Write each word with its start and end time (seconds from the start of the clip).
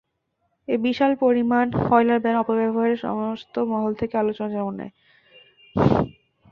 এই 0.67 0.79
বিশাল 0.85 1.11
পরিমাণ 1.23 1.65
কয়লার 1.81 2.39
অপব্যবহার 2.41 2.91
সমস্ত 3.05 3.55
মহল 3.71 3.93
থেকে 4.01 4.15
আলোচনা 4.17 4.49
জন্ম 4.53 4.69
নেয়। 4.79 4.93